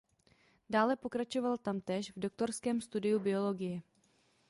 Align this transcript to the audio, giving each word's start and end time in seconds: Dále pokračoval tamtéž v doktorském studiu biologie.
Dále 0.69 0.95
pokračoval 0.95 1.57
tamtéž 1.57 2.11
v 2.11 2.19
doktorském 2.19 2.81
studiu 2.81 3.19
biologie. 3.19 3.81